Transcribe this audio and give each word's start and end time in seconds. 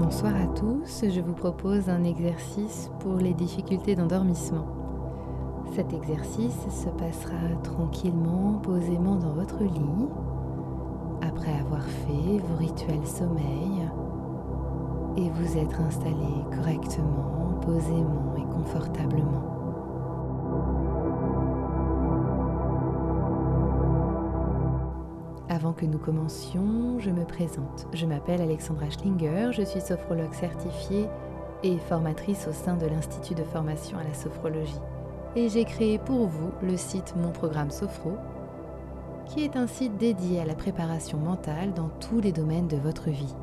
Bonsoir 0.00 0.34
à 0.34 0.46
tous, 0.46 1.04
je 1.10 1.20
vous 1.20 1.34
propose 1.34 1.90
un 1.90 2.04
exercice 2.04 2.90
pour 3.00 3.16
les 3.16 3.34
difficultés 3.34 3.94
d'endormissement. 3.94 4.64
Cet 5.74 5.92
exercice 5.92 6.56
se 6.70 6.88
passera 6.88 7.36
tranquillement, 7.62 8.54
posément 8.62 9.16
dans 9.16 9.34
votre 9.34 9.62
lit, 9.62 10.08
après 11.20 11.52
avoir 11.52 11.82
fait 11.82 12.38
vos 12.38 12.56
rituels 12.56 13.06
sommeil 13.06 13.90
et 15.18 15.28
vous 15.28 15.58
être 15.58 15.78
installé 15.82 16.46
correctement, 16.56 17.58
posément 17.60 18.36
et 18.38 18.54
confortablement. 18.54 19.59
Avant 25.52 25.72
que 25.72 25.84
nous 25.84 25.98
commencions, 25.98 27.00
je 27.00 27.10
me 27.10 27.24
présente. 27.24 27.88
Je 27.92 28.06
m'appelle 28.06 28.40
Alexandra 28.40 28.88
Schlinger, 28.88 29.50
je 29.50 29.62
suis 29.62 29.80
sophrologue 29.80 30.32
certifiée 30.32 31.08
et 31.64 31.76
formatrice 31.76 32.46
au 32.46 32.52
sein 32.52 32.76
de 32.76 32.86
l'Institut 32.86 33.34
de 33.34 33.42
formation 33.42 33.98
à 33.98 34.04
la 34.04 34.14
sophrologie. 34.14 34.78
Et 35.34 35.48
j'ai 35.48 35.64
créé 35.64 35.98
pour 35.98 36.28
vous 36.28 36.52
le 36.62 36.76
site 36.76 37.14
Mon 37.16 37.32
Programme 37.32 37.72
Sophro, 37.72 38.12
qui 39.26 39.42
est 39.42 39.56
un 39.56 39.66
site 39.66 39.96
dédié 39.96 40.40
à 40.40 40.44
la 40.44 40.54
préparation 40.54 41.18
mentale 41.18 41.74
dans 41.74 41.88
tous 41.98 42.20
les 42.20 42.30
domaines 42.30 42.68
de 42.68 42.76
votre 42.76 43.10
vie. 43.10 43.34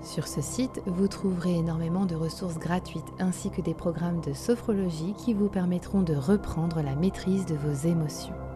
Sur 0.00 0.28
ce 0.28 0.40
site, 0.40 0.80
vous 0.86 1.08
trouverez 1.08 1.56
énormément 1.56 2.06
de 2.06 2.14
ressources 2.14 2.58
gratuites 2.58 3.12
ainsi 3.18 3.50
que 3.50 3.60
des 3.60 3.74
programmes 3.74 4.22
de 4.22 4.32
sophrologie 4.32 5.12
qui 5.18 5.34
vous 5.34 5.50
permettront 5.50 6.00
de 6.00 6.14
reprendre 6.14 6.80
la 6.80 6.96
maîtrise 6.96 7.44
de 7.44 7.54
vos 7.54 7.86
émotions. 7.86 8.47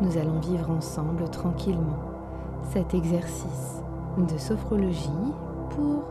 Nous 0.00 0.16
allons 0.16 0.38
vivre 0.40 0.70
ensemble 0.70 1.28
tranquillement 1.30 1.98
cet 2.72 2.94
exercice 2.94 3.82
de 4.16 4.38
sophrologie 4.38 5.10
pour 5.70 6.04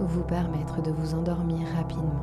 vous 0.00 0.22
permettre 0.22 0.82
de 0.82 0.90
vous 0.90 1.14
endormir 1.14 1.66
rapidement. 1.76 2.22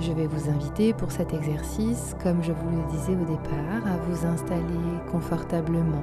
Je 0.00 0.12
vais 0.12 0.26
vous 0.26 0.50
inviter 0.50 0.92
pour 0.92 1.10
cet 1.10 1.32
exercice, 1.32 2.14
comme 2.22 2.42
je 2.42 2.52
vous 2.52 2.68
le 2.70 2.82
disais 2.90 3.14
au 3.14 3.24
départ, 3.24 3.86
à 3.86 3.96
vous 4.08 4.26
installer 4.26 4.62
confortablement. 5.10 6.02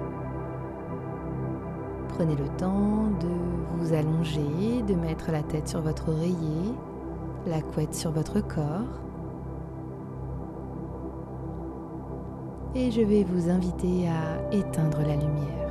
Prenez 2.10 2.36
le 2.36 2.48
temps 2.58 3.08
de 3.20 3.78
vous 3.78 3.94
allonger, 3.94 4.82
de 4.88 4.96
mettre 4.96 5.32
la 5.32 5.44
tête 5.44 5.68
sur 5.68 5.82
votre 5.82 6.10
oreiller, 6.10 6.74
la 7.46 7.62
couette 7.62 7.94
sur 7.94 8.12
votre 8.12 8.40
corps 8.42 9.03
et 12.76 12.90
je 12.90 13.02
vais 13.02 13.24
vous 13.24 13.50
inviter 13.50 14.08
à 14.08 14.54
éteindre 14.54 15.02
la 15.02 15.16
lumière. 15.16 15.70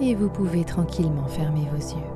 Et 0.00 0.14
vous 0.16 0.28
pouvez 0.28 0.64
tranquillement 0.64 1.26
fermer 1.28 1.68
vos 1.70 1.76
yeux. 1.76 2.12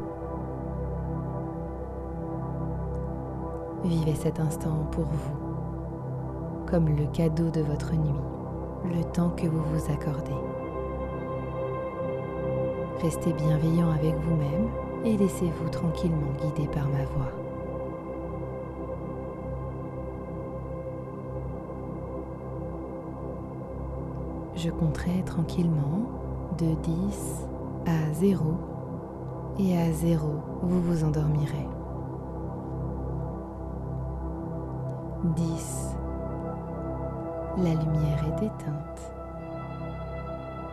Vivez 3.84 4.16
cet 4.16 4.40
instant 4.40 4.88
pour 4.90 5.04
vous, 5.04 6.66
comme 6.66 6.88
le 6.88 7.06
cadeau 7.06 7.48
de 7.50 7.60
votre 7.60 7.94
nuit, 7.94 8.20
le 8.84 9.04
temps 9.12 9.30
que 9.30 9.46
vous 9.46 9.62
vous 9.62 9.92
accordez. 9.92 10.32
Restez 13.00 13.32
bienveillant 13.34 13.90
avec 13.90 14.16
vous-même 14.16 14.68
et 15.04 15.16
laissez-vous 15.16 15.68
tranquillement 15.68 16.32
guider 16.40 16.68
par 16.68 16.86
ma 16.88 17.04
voix. 17.04 17.32
Je 24.56 24.70
compterai 24.70 25.22
tranquillement 25.24 26.08
de 26.58 26.74
10 26.82 27.46
à 27.86 28.12
0 28.14 28.44
et 29.58 29.78
à 29.78 29.92
0 29.92 30.28
vous 30.62 30.80
vous 30.80 31.04
endormirez. 31.04 31.68
10. 35.34 35.96
La 37.58 37.70
lumière 37.70 38.24
est 38.28 38.46
éteinte. 38.46 39.12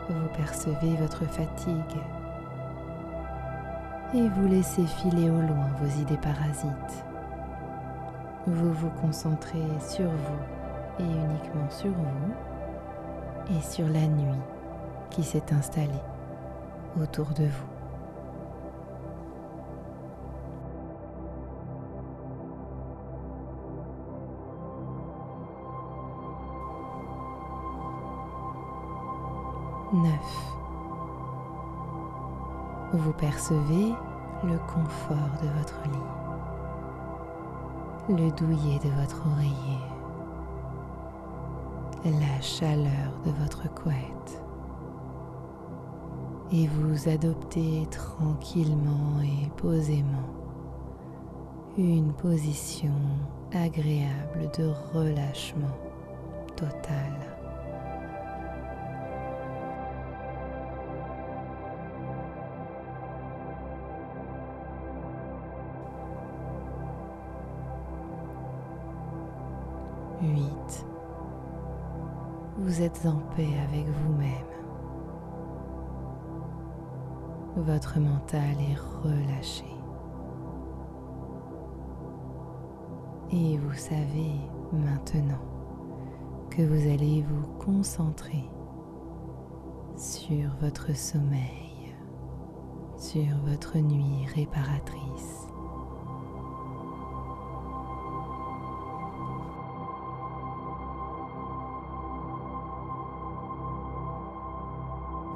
Vous 0.10 0.28
percevez 0.36 0.96
votre 0.96 1.26
fatigue 1.26 2.02
et 4.16 4.30
vous 4.30 4.48
laissez 4.48 4.86
filer 4.86 5.30
au 5.30 5.42
loin 5.42 5.70
vos 5.82 6.02
idées 6.02 6.18
parasites. 6.18 7.06
Vous 8.46 8.72
vous 8.74 8.90
concentrez 9.02 9.64
sur 9.80 10.10
vous 10.10 11.04
et 11.04 11.04
uniquement 11.04 11.70
sur 11.70 11.92
vous 11.92 12.34
et 13.58 13.62
sur 13.62 13.88
la 13.88 14.08
nuit 14.08 14.40
qui 15.10 15.24
s'est 15.24 15.52
installée 15.52 15.90
autour 17.02 17.28
de 17.34 17.46
vous. 17.46 17.68
Neuf 29.94 30.63
vous 32.94 33.14
percevez 33.14 33.94
le 34.44 34.58
confort 34.72 35.32
de 35.42 35.48
votre 35.58 35.82
lit, 35.86 36.10
le 38.10 38.30
douillet 38.32 38.80
de 38.80 38.90
votre 39.02 39.26
oreiller, 39.28 39.80
la 42.06 42.42
chaleur 42.42 43.20
de 43.26 43.32
votre 43.44 43.74
couette 43.74 44.44
et 46.52 46.68
vous 46.68 47.10
adoptez 47.10 47.88
tranquillement 47.90 49.22
et 49.24 49.50
posément 49.58 50.30
une 51.78 52.14
position 52.14 52.94
agréable 53.54 54.52
de 54.58 54.72
relâchement 54.94 55.78
total. 56.56 57.33
8. 70.24 70.86
Vous 72.60 72.82
êtes 72.82 73.06
en 73.06 73.18
paix 73.36 73.50
avec 73.68 73.86
vous-même. 73.88 74.54
Votre 77.58 78.00
mental 78.00 78.56
est 78.60 78.78
relâché. 79.04 79.66
Et 83.32 83.58
vous 83.58 83.74
savez 83.74 84.36
maintenant 84.72 85.42
que 86.50 86.62
vous 86.62 86.90
allez 86.90 87.24
vous 87.24 87.48
concentrer 87.58 88.50
sur 89.98 90.56
votre 90.62 90.96
sommeil, 90.96 91.96
sur 92.98 93.38
votre 93.46 93.78
nuit 93.78 94.26
réparatrice. 94.36 95.53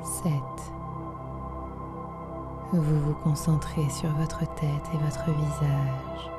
7. 0.03 0.33
Vous 2.73 2.99
vous 2.99 3.13
concentrez 3.23 3.89
sur 3.89 4.09
votre 4.15 4.39
tête 4.55 4.89
et 4.93 4.97
votre 4.97 5.31
visage. 5.31 6.31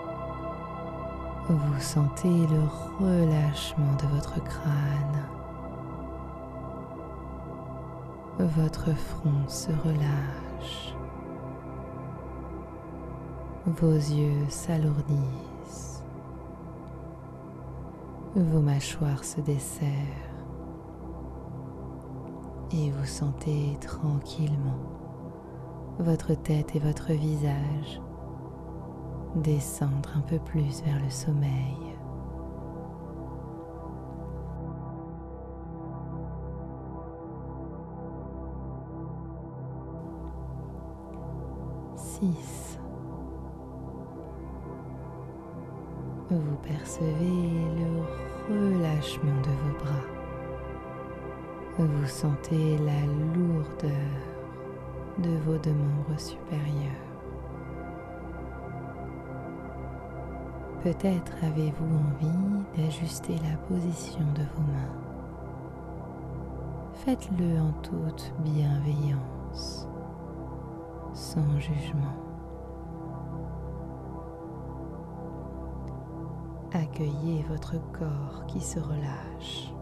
Vous 1.49 1.81
sentez 1.81 2.29
le 2.29 2.61
relâchement 3.01 3.95
de 4.03 4.15
votre 4.15 4.43
crâne. 4.45 5.25
Votre 8.39 8.95
front 8.95 9.49
se 9.49 9.71
relâche. 9.71 10.95
Vos 13.67 13.93
yeux 13.93 14.45
s'alourdissent. 14.49 16.03
Vos 18.37 18.61
mâchoires 18.61 19.25
se 19.25 19.41
desserrent 19.41 20.28
et 22.73 22.91
vous 22.91 23.07
sentez 23.07 23.77
tranquillement 23.81 24.79
votre 25.99 26.35
tête 26.35 26.77
et 26.77 26.79
votre 26.79 27.13
visage 27.13 28.01
descendre 29.37 30.11
un 30.17 30.21
peu 30.21 30.39
plus 30.39 30.83
vers 30.83 31.03
le 31.03 31.11
sommeil. 31.11 31.89
Vous 46.31 46.57
percevez 46.63 47.07
le 47.79 48.03
relâchement 48.49 49.41
de 49.43 49.51
vos 49.51 49.79
bras. 49.85 50.18
Vous 51.79 52.07
sentez 52.07 52.77
la 52.79 53.07
lourdeur 53.37 53.93
de 55.19 55.31
vos 55.45 55.57
deux 55.59 55.73
membres 55.73 56.19
supérieurs. 56.19 56.91
Peut-être 60.83 61.33
avez-vous 61.45 61.87
envie 61.87 62.65
d'ajuster 62.77 63.37
la 63.49 63.57
position 63.69 64.25
de 64.35 64.43
vos 64.57 64.73
mains. 64.73 64.97
Faites-le 66.95 67.61
en 67.61 67.71
toute 67.83 68.35
bienveillance, 68.41 69.89
sans 71.13 71.61
jugement. 71.61 72.17
Accueillez 76.73 77.45
votre 77.49 77.77
corps 77.93 78.47
qui 78.49 78.61
se 78.61 78.81
relâche. 78.81 79.73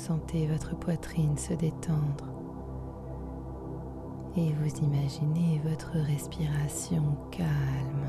Sentez 0.00 0.46
votre 0.46 0.74
poitrine 0.76 1.36
se 1.36 1.52
détendre 1.52 2.24
et 4.34 4.50
vous 4.54 4.78
imaginez 4.78 5.60
votre 5.62 5.92
respiration 5.92 7.02
calme, 7.30 8.08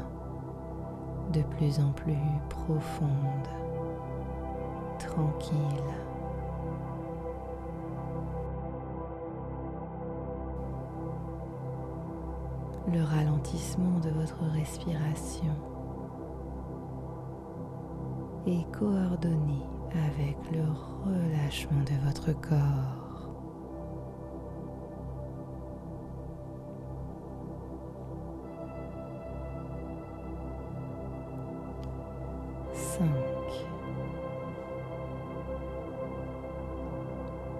de 1.34 1.42
plus 1.42 1.80
en 1.80 1.92
plus 1.92 2.16
profonde 2.50 3.48
tranquille. 5.00 5.84
Le 12.94 13.04
ralentissement 13.04 14.00
de 14.00 14.12
votre 14.12 14.44
respiration 14.54 15.56
est 18.48 18.72
coordonné 18.72 19.62
avec 19.96 20.38
le 20.52 20.64
relâchement 21.06 21.82
de 21.84 22.06
votre 22.06 22.32
corps. 22.40 23.02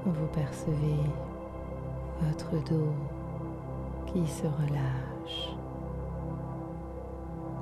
Vous 0.06 0.28
percevez 0.28 1.00
votre 2.22 2.52
dos 2.70 2.94
qui 4.08 4.28
se 4.28 4.46
relâche. 4.46 5.56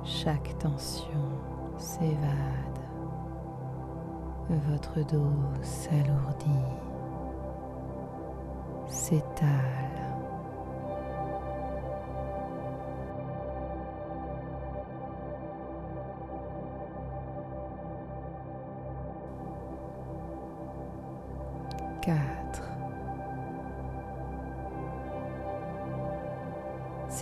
Chaque 0.04 0.58
tension 0.58 1.20
s'évade. 1.76 2.79
Votre 4.50 5.00
dos 5.02 5.30
s'alourdit, 5.62 6.48
s'étale. 8.88 10.00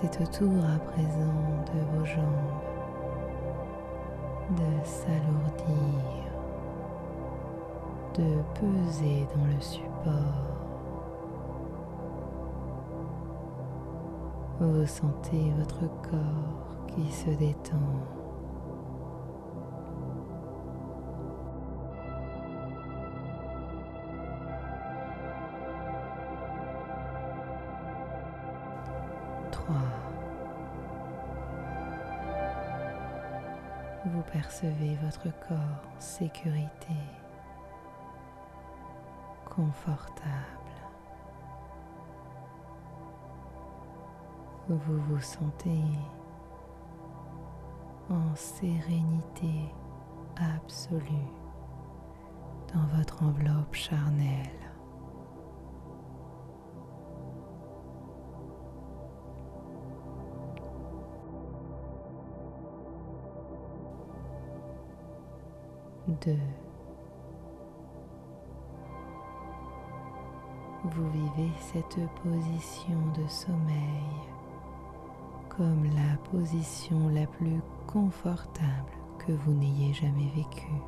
C'est 0.00 0.20
au 0.20 0.26
tour 0.26 0.64
à 0.64 0.78
présent 0.78 1.34
de 1.74 1.98
vos 1.98 2.04
jambes 2.04 2.22
de 4.50 4.84
s'alourdir, 4.84 6.17
de 8.18 8.42
peser 8.54 9.26
dans 9.34 9.44
le 9.46 9.60
support. 9.60 10.58
Vous 14.60 14.86
sentez 14.86 15.52
votre 15.56 15.86
corps 16.02 16.86
qui 16.88 17.12
se 17.12 17.30
détend. 17.30 17.76
3. 29.52 29.76
Vous 34.06 34.22
percevez 34.32 34.98
votre 35.04 35.28
corps 35.46 35.56
en 35.56 36.00
sécurité, 36.00 36.94
confortable. 39.58 40.78
Vous 44.68 45.00
vous 45.08 45.20
sentez 45.20 45.82
en 48.08 48.36
sérénité 48.36 49.74
absolue 50.36 51.32
dans 52.72 52.86
votre 52.96 53.20
enveloppe 53.24 53.74
charnelle. 53.74 54.58
Vous 70.84 71.10
vivez 71.10 71.50
cette 71.60 71.98
position 72.22 72.98
de 73.16 73.26
sommeil 73.28 74.04
comme 75.48 75.84
la 75.84 76.16
position 76.30 77.08
la 77.08 77.26
plus 77.26 77.60
confortable 77.86 78.92
que 79.18 79.32
vous 79.32 79.52
n'ayez 79.52 79.92
jamais 79.92 80.30
vécue. 80.36 80.80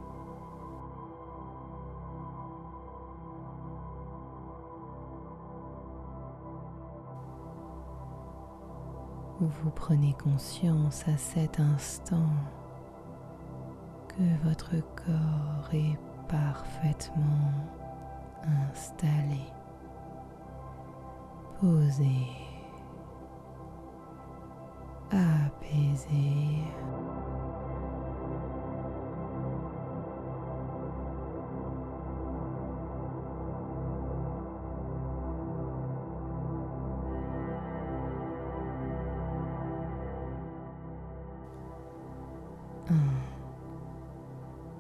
Vous 9.41 9.71
prenez 9.71 10.15
conscience 10.23 11.09
à 11.09 11.17
cet 11.17 11.59
instant 11.59 12.29
que 14.09 14.49
votre 14.49 14.77
corps 14.95 15.73
est 15.73 15.99
parfaitement 16.29 17.51
installé, 18.71 19.41
posé, 21.61 22.07
apaisé. 25.11 26.65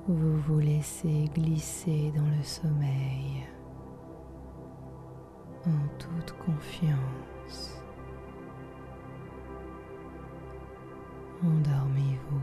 Vous 0.08 0.40
vous 0.40 0.58
laissez 0.58 1.30
glisser 1.34 2.12
dans 2.16 2.26
le 2.36 2.42
sommeil 2.42 3.46
en 5.66 5.98
toute 5.98 6.32
confiance. 6.38 7.82
Endormez-vous. 11.44 12.40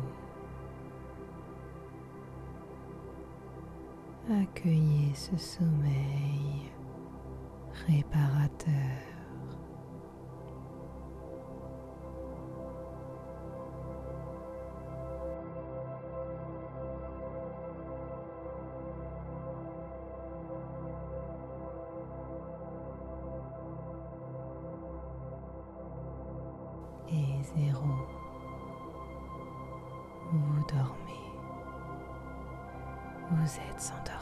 Accueillez 4.41 5.13
ce 5.13 5.37
sommeil 5.37 6.71
réparateur. 7.87 9.16
Zéro. 27.55 27.85
Vous 30.31 30.65
dormez. 30.67 31.23
Vous 33.31 33.55
êtes 33.55 33.93
endormi. 33.99 34.16